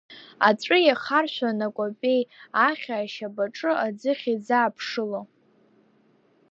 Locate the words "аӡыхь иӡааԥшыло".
3.85-5.21